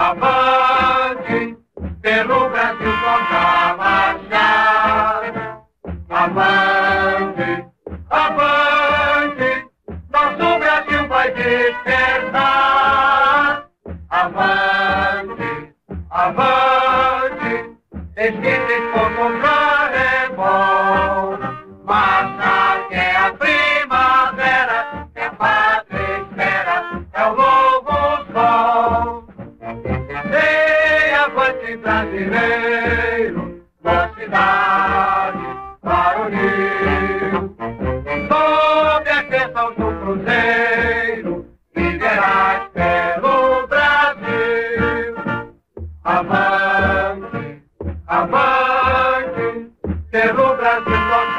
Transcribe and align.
avante, 0.00 1.58
pelo 2.00 2.48
Brasil 2.48 2.92
toca 3.04 3.76
marchar. 3.76 5.22
Avante, 6.08 7.66
avante, 8.08 9.66
nosso 10.10 10.58
Brasil 10.58 11.06
vai 11.08 11.30
despertar. 11.34 12.44
Avante, 14.08 15.74
avante, 16.10 17.76
esquece 18.16 18.80
por 18.92 19.14
comprar. 19.16 19.59
Brasileiro, 31.78 33.62
mocidade 33.82 35.38
para 35.82 36.20
unir. 36.22 37.50
Sob 38.28 39.08
a 39.08 39.22
extensão 39.22 39.74
do 39.74 40.00
cruzeiro, 40.00 41.46
viverás 41.74 42.68
pelo 42.72 43.66
Brasil. 43.66 45.14
Avante, 46.04 47.62
avante, 48.06 49.70
pelo 50.10 50.56
Brasil 50.56 51.29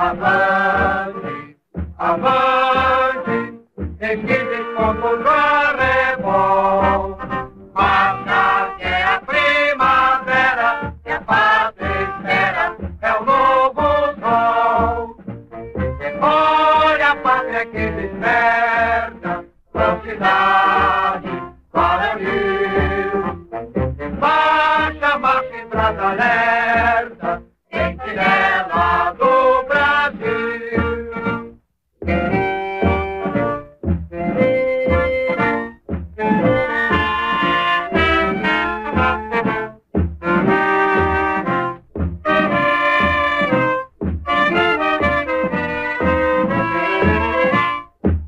Avante, 0.00 1.56
avante, 1.98 3.58
esquive 4.00 4.60
como 4.76 5.22
já 5.24 5.74
é 5.76 6.16
bom. 6.18 7.18
Marcha 7.74 8.76
que 8.78 8.84
é 8.84 9.02
a 9.02 9.20
primavera, 9.26 10.94
que 11.02 11.10
a 11.10 11.20
pátria 11.20 12.02
espera, 12.02 12.76
é 13.02 13.12
o 13.12 13.24
novo 13.24 13.82
sol. 14.20 15.16
Olha 16.20 17.10
a 17.10 17.16
pátria 17.16 17.66
que 17.66 17.90
desperta, 17.90 19.44
velocidade 19.74 21.42
para 21.72 22.14
o 22.14 22.18
Rio. 22.20 23.48
Baixa, 24.20 25.18
marcha, 25.18 25.56
entrada 25.56 26.02
alerta, 26.10 26.47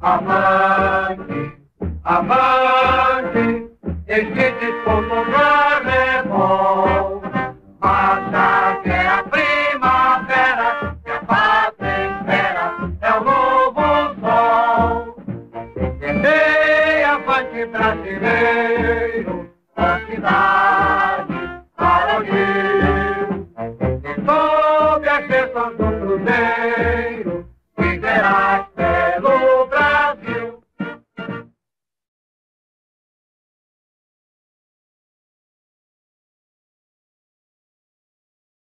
Avante, 0.02 1.58
avante, 2.04 3.68
este 4.06 4.54
já 5.30 5.80
é 5.92 6.22
bom. 6.22 7.20
Marcha 7.80 8.80
que 8.82 8.88
é 8.88 9.08
a 9.08 9.22
primavera, 9.24 10.96
que 11.04 11.10
a 11.10 11.20
pátria 11.20 12.16
espera, 12.16 12.72
é 13.02 13.12
o 13.12 13.24
novo 13.24 14.14
sol. 14.20 15.16
Ei, 16.00 17.04
avante 17.04 17.66
brasileiro. 17.66 18.59